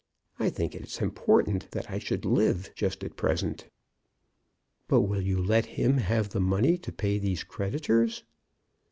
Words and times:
I 0.39 0.49
think 0.49 0.73
it 0.73 0.99
important 0.99 1.69
that 1.73 1.91
I 1.91 1.99
should 1.99 2.25
live 2.25 2.71
just 2.73 3.03
at 3.03 3.15
present." 3.15 3.69
"But 4.87 5.01
will 5.01 5.21
you 5.21 5.37
let 5.39 5.67
him 5.77 5.99
have 5.99 6.29
the 6.29 6.39
money 6.41 6.79
to 6.79 6.91
pay 6.91 7.19
these 7.19 7.43
creditors?" 7.43 8.23